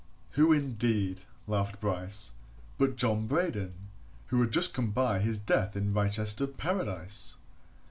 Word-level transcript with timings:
Who 0.31 0.51
indeed, 0.51 1.25
laughed 1.45 1.79
Bryce, 1.79 2.31
but 2.79 2.95
John 2.95 3.27
Braden, 3.27 3.75
who 4.29 4.41
had 4.41 4.51
just 4.51 4.73
come 4.73 4.89
by 4.89 5.19
his 5.19 5.37
death 5.37 5.75
in 5.75 5.93
Wrychester 5.93 6.47
Paradise? 6.47 7.35